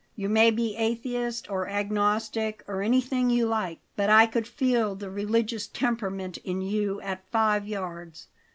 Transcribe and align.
You 0.15 0.29
may 0.29 0.49
be 0.49 0.75
atheist 0.77 1.47
or 1.47 1.69
agnostic 1.69 2.63
or 2.67 2.81
anything 2.81 3.29
you 3.29 3.45
like, 3.45 3.81
but 3.95 4.09
I 4.09 4.25
could 4.25 4.47
feel 4.47 4.95
the 4.95 5.11
religious 5.11 5.67
temperament 5.67 6.37
in 6.37 6.63
you 6.63 6.99
at 7.01 7.29
five 7.29 7.67
yards. 7.67 8.25